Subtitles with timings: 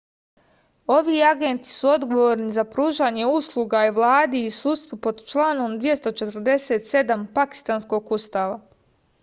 [0.93, 8.61] ovi agenti su odgovorni za pružanje usluga vladi i sudstvu pod članom 247 pakistanskog ustava